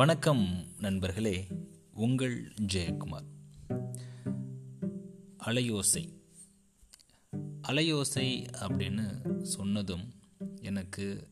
வணக்கம் 0.00 0.64
நண்பர்களே 0.78 1.46
உங்கள் 1.92 2.52
ஜெயக்குமார். 2.72 3.26
அலையோசை. 5.46 6.16
அலையோசை 7.68 8.46
அப்படின்னு 8.60 9.38
சொன்னதும் 9.42 10.14
எனக்கு 10.60 11.28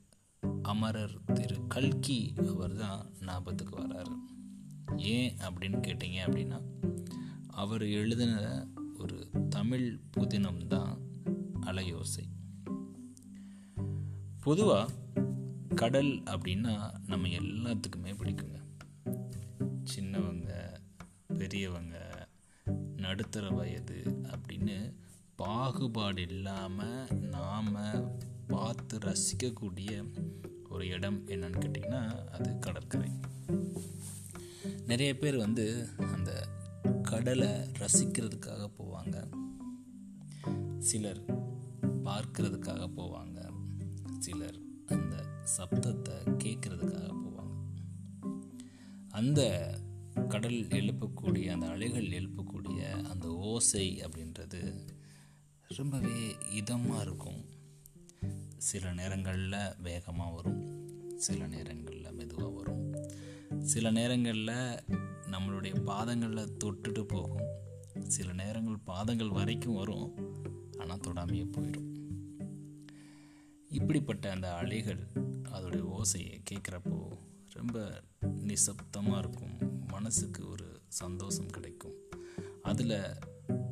அமரர் 0.63 1.25
திரு 1.25 1.67
கல்கி 1.67 2.35
அவர் 2.49 2.77
தான் 2.77 3.13
ஞாபகத்துக்கு 3.21 3.79
வராரு. 3.79 4.15
ஏன் 4.97 5.37
அப்படின்னு 5.37 5.81
கேட்டீங்க 5.81 6.19
அப்படின்னா 6.27 6.63
அவர் 7.47 7.83
எழுதின 7.83 8.67
ஒரு 8.99 9.31
தமிழ் 9.49 10.01
புதினம் 10.17 10.67
தான் 10.67 10.99
அலையோசை. 11.61 12.27
பொதுவாக 14.41 14.93
கடல் 15.79 16.23
அப்படின்னா 16.23 16.93
நம்ம 17.07 17.29
எல்லாத்துக்குமே 17.29 18.15
பிடிக்குங்க. 18.21 18.59
சின்னவங்க 19.95 20.77
பெரியவங்க 21.39 22.29
நடுத்தர 22.97 23.51
வயது 23.51 24.03
அப்படின்னு 24.07 24.95
பாகுபாடு 25.37 26.23
இல்லாமல் 26.23 27.07
நாம் 27.09 27.77
பார்த்து 28.47 28.99
ரசிக்கக்கூடிய 28.99 30.19
ஒரு 30.69 30.87
இடம் 30.87 31.29
என்னன்னு 31.29 31.61
கேட்டிங்கன்னா 31.61 32.27
அது 32.29 32.59
கடற்கரை. 32.59 33.11
நிறைய 34.87 35.19
பேர் 35.19 35.37
வந்து 35.37 35.89
அந்த 35.97 36.49
கடலை 37.03 37.49
ரசிக்கிறதுக்காக 37.79 38.71
போவாங்க. 38.79 39.17
சிலர் 40.79 41.25
பார்க்கறதுக்காக 42.05 42.91
போவாங்க. 42.97 43.53
சிலர் 44.19 44.59
அந்த 44.87 45.28
சப்தத்தை 45.57 46.17
கேட்கறதுக்காக 46.45 47.13
போவாங்க. 47.25 47.65
அந்த 49.11 49.71
கடல் 50.29 50.67
எழுப்பக்கூடிய 50.69 51.51
அந்த 51.51 51.67
அலைகள் 51.67 52.07
எழுப்பக்கூடிய 52.07 53.09
அந்த 53.09 53.29
ஓசை 53.29 54.03
அப்படின்றது 54.05 54.89
ரொம்பவே 55.69 56.37
இதமாக 56.55 57.01
இருக்கும். 57.01 57.45
சில 58.57 58.93
நேரங்களில் 58.93 59.75
வேகமாக 59.83 60.35
வரும் 60.35 60.77
சில 61.17 61.47
நேரங்களில் 61.47 62.13
மெதுவாக 62.13 62.49
வரும். 62.49 62.95
சில 63.63 63.91
நேரங்களில் 63.91 64.83
நம்மளுடைய 65.31 65.85
பாதங்களில் 65.85 66.57
தொட்டுட்டு 66.65 67.03
போகும். 67.03 67.47
சில 68.03 68.33
நேரங்கள் 68.33 68.77
பாதங்கள் 68.85 69.29
வரைக்கும் 69.29 69.75
வரும் 69.75 70.15
ஆனால் 70.79 70.99
தொடாமையே 70.99 71.47
போயிடும். 71.57 71.87
இப்படிப்பட்ட 73.69 74.31
அந்த 74.31 74.55
அலைகள் 74.55 75.07
அதோடைய 75.53 75.85
ஓசையை 75.99 76.37
கேட்குறப்போ 76.51 76.99
ரொம்ப 77.49 78.03
நிசப்தமாக 78.47 79.19
இருக்கும். 79.19 79.57
மனசுக்கு 79.87 80.49
ஒரு 80.49 80.69
சந்தோஷம் 80.89 81.47
கிடைக்கும். 81.47 81.97
அதில் 82.63 82.99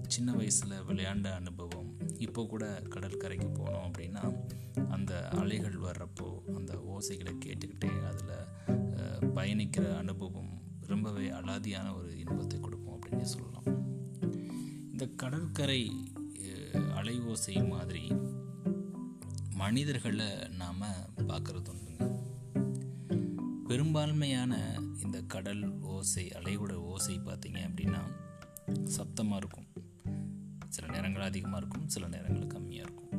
சின்ன 0.06 0.32
வயசில் 0.32 0.82
விளையாண்ட 0.88 1.32
அனுபவம் 1.32 1.88
இப்போ 2.18 2.42
கூட 2.46 2.82
கடற்கரைக்கு 2.88 3.48
போனோம் 3.48 3.86
அப்படின்னா 3.88 4.24
அந்த 4.88 5.28
அலைகள் 5.28 5.76
வர்றப்போ 5.78 6.28
அந்த 6.54 6.72
ஓசைகளை 6.94 7.34
கேட்டுக்கிட்டே 7.44 7.90
அதில் 8.10 9.34
பயணிக்கிற 9.36 9.96
அனுபவம் 9.96 10.52
ரொம்பவே 10.80 11.26
அலாதியான 11.28 11.88
ஒரு 11.96 12.18
இன்பத்தை 12.18 12.60
கொடுக்கும் 12.60 12.94
அப்படின்னு 12.94 13.26
சொல்லலாம். 13.34 13.68
இந்த 14.90 15.06
கடற்கரை 15.06 16.12
அலை 16.94 17.20
ஓசை 17.20 17.56
மாதிரி 17.64 18.04
மனிதர்களை 19.62 20.26
நாம் 20.56 20.82
பார்க்குறது 21.36 21.72
உண்டுங்க 21.72 22.04
பெரும்பான்மையான 23.68 24.52
இந்த 25.04 25.22
கடல் 25.22 25.80
ஓசை 25.80 26.24
அலையோட 26.28 26.72
ஓசை 26.72 27.14
பார்த்தீங்க 27.18 27.58
அப்படின்னா 27.68 28.02
சப்தமாக 28.96 29.36
இருக்கும். 29.36 29.66
சில 30.68 30.86
நேரங்கள் 30.92 31.22
அதிகமாக 31.22 31.56
இருக்கும் 31.56 31.88
சில 31.88 32.06
நேரங்கள் 32.06 32.52
கம்மியாக 32.54 32.86
இருக்கும். 32.86 33.12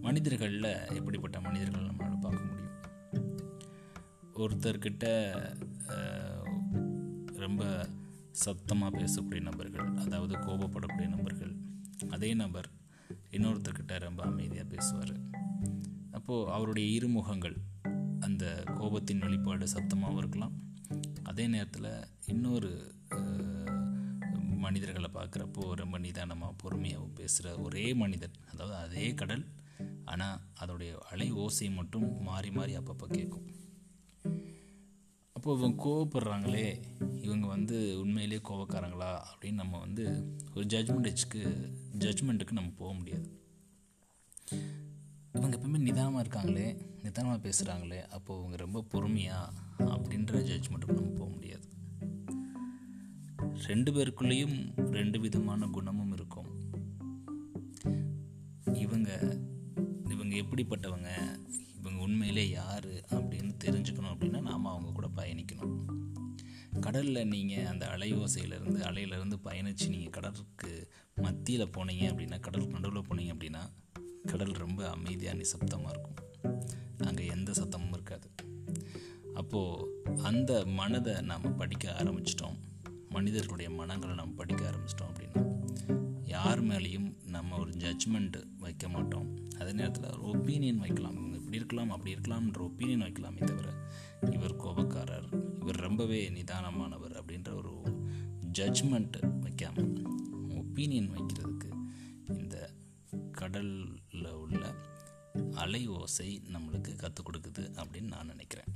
மனிதர்களில் 0.00 0.68
எப்படிப்பட்ட 0.94 1.40
மனிதர்கள் 1.40 1.88
நம்மளால் 1.88 2.20
பார்க்க 2.20 2.48
முடியும்? 2.48 2.76
ஒருத்தர்கிட்ட 4.34 5.06
ரொம்ப 7.44 7.88
சத்தமாக 8.30 8.98
பேசக்கூடிய 8.98 9.40
நபர்கள் 9.40 9.96
அதாவது 9.96 10.34
கோபப்படக்கூடிய 10.36 11.08
நபர்கள் 11.08 11.54
அதே 12.10 12.34
நபர் 12.34 12.70
இன்னொருத்தர்கிட்ட 13.30 13.98
ரொம்ப 13.98 14.22
அமைதியாக 14.24 14.68
பேசுவார். 14.68 15.14
அப்போது 16.22 16.50
அவருடைய 16.50 16.86
இருமுகங்கள் 16.96 17.54
அந்த 18.26 18.44
கோபத்தின் 18.78 19.22
வெளிப்பாடு 19.24 19.66
சத்தமாகவும் 19.72 20.18
இருக்கலாம். 20.18 20.52
அதே 21.22 21.44
நேரத்தில் 21.46 21.88
இன்னொரு 22.26 22.70
மனிதர்களை 24.64 25.08
பார்க்குறப்போ 25.14 25.62
ரொம்ப 25.80 25.98
நிதானமாக 25.98 26.54
பொறுமையாகவும் 26.62 27.14
பேசுகிற 27.14 27.54
ஒரே 27.56 27.84
மனிதன் 27.94 28.36
அதாவது 28.50 28.74
அதே 28.74 29.06
கடல் 29.14 29.44
ஆனால் 30.04 30.38
அதோடைய 30.60 30.92
அலை 31.10 31.28
ஓசை 31.32 31.70
மட்டும் 31.70 32.06
மாறி 32.22 32.50
மாறி 32.50 32.72
அப்பப்போ 32.76 33.08
கேட்கும் 33.08 33.48
அப்போது 35.36 35.58
இவங்க 35.58 35.82
கோவப்படுறாங்களே 35.84 36.66
இவங்க 37.20 37.46
வந்து 37.46 38.00
உண்மையிலே 38.00 38.40
கோவக்காரங்களா 38.48 39.12
அப்படின்னு 39.30 39.62
நம்ம 39.62 39.78
வந்து 39.78 40.04
ஒரு 40.54 40.66
ஜட்மெண்ட்டுக்கு 40.66 41.44
ஜட்மெண்ட்டுக்கு 41.98 42.58
நம்ம 42.60 42.72
போக 42.78 42.92
முடியாது. 42.94 43.28
இவங்க 45.32 45.56
எப்பவுமே 45.56 45.78
நிதானமாக 45.78 46.22
இருக்காங்களே 46.24 46.66
நிதானமாக 47.02 47.48
பேசுகிறாங்களே 47.48 48.06
அப்போது 48.06 48.38
இவங்க 48.38 48.56
ரொம்ப 48.56 48.82
பொறுமையாக 48.82 49.52
அப்படின்ற 49.78 50.32
ஜட்ஜ்மெண்ட்டுக்கு 50.48 50.94
நம்ம 50.94 51.10
போக 51.10 51.30
முடியாது. 51.30 51.66
ரெண்டு 53.66 53.92
பேருக்குள்ளேயும் 53.92 54.90
ரெண்டு 54.90 55.20
விதமான 55.20 55.66
குணமும் 55.66 56.12
இருக்கும். 56.12 56.50
இவங்க 58.72 59.38
இவங்க 60.10 60.36
எப்படிப்பட்டவங்க 60.36 61.10
இவங்க 61.78 62.02
உண்மையிலே 62.02 62.48
யார் 62.48 62.86
அப்படின்னு 62.86 63.54
தெரிஞ்சுக்கணும் 63.64 64.12
அப்படின்னா 64.14 64.40
நாம் 64.40 64.64
அவங்க 64.64 64.92
கூட 64.92 65.08
பயணிக்கணும். 65.16 65.74
கடலில் 66.80 67.28
நீங்கள் 67.28 67.66
அந்த 67.66 67.86
அலையோசையிலேருந்து 67.86 68.80
அலையிலேருந்து 68.88 69.36
பயணித்து 69.44 69.88
நீங்கள் 69.88 70.10
கடலுக்கு 70.10 70.90
மத்தியில் 71.14 71.66
போனீங்க 71.66 72.04
அப்படின்னா 72.12 72.40
கடல் 72.40 72.66
நடுவில் 72.66 73.06
போனீங்க 73.08 73.34
அப்படின்னா 73.34 73.62
கடல் 74.26 74.60
ரொம்ப 74.64 74.90
அமைதியாக 74.90 75.38
நிசப்தமாக 75.38 75.92
இருக்கும். 75.94 76.18
அங்கே 76.98 77.26
எந்த 77.26 77.52
சத்தமும் 77.52 77.92
இருக்காது. 77.92 78.30
அப்போது 79.34 80.22
அந்த 80.22 80.64
மனதை 80.64 81.20
நாம் 81.20 81.56
படிக்க 81.56 81.96
ஆரம்பிச்சிட்டோம். 82.02 82.56
மனிதர்களுடைய 83.08 83.70
மனங்களை 83.70 84.16
நம்ம 84.16 84.34
படிக்க 84.34 84.70
ஆரம்பிச்சிட்டோம் 84.70 85.10
அப்படின்னா 85.12 85.40
யார் 86.26 86.64
மேலேயும் 86.64 87.08
நம்ம 87.26 87.58
ஒரு 87.58 87.70
ஜட்ஜ்மெண்ட் 87.70 88.36
வைக்க 88.58 88.88
மாட்டோம். 88.88 89.36
அதே 89.58 89.72
நேரத்தில் 89.72 90.18
ஒரு 90.18 90.38
ஒப்பீனியன் 90.38 90.78
வைக்கலாம். 90.78 91.16
இவங்க 91.16 91.36
இப்படி 91.36 91.56
இருக்கலாம் 91.56 91.90
அப்படி 91.90 92.14
இருக்கலாம்ன்ற 92.14 92.60
ஒப்பீனியன் 92.60 93.02
வைக்கலாமே 93.02 93.44
தவிர 93.44 93.68
இவர் 94.30 94.56
கோபக்காரர் 94.56 95.28
இவர் 95.60 95.80
ரொம்பவே 95.80 96.30
நிதானமானவர் 96.30 97.14
அப்படின்ற 97.20 97.54
ஒரு 97.54 97.72
ஜட்ஜ்மெண்ட் 98.58 99.40
வைக்காமல் 99.40 100.02
ஒப்பீனியன் 100.48 101.10
வைக்கிறதுக்கு 101.10 101.71
கடலில் 103.52 104.32
உள்ள 104.32 104.74
அலை 105.54 105.86
ஓசை 105.86 106.42
நம்மளுக்கு 106.52 106.96
கற்றுக் 106.96 107.28
கொடுக்குது 107.28 107.58
அப்படின்னு 107.58 108.08
நான் 108.08 108.26
நினைக்கிறேன். 108.26 108.66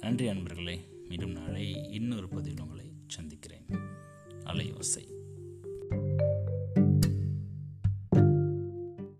நன்றி 0.00 0.28
அன்பர்களே 0.28 1.06
மீண்டும் 1.08 1.30
நாளை 1.30 1.90
இன்னொரு 1.92 2.28
பதிவில் 2.28 2.60
உங்களை 2.60 2.92
சந்திக்கிறேன். 3.06 3.66
அலை 4.44 4.72
ஓசை. 4.72 5.11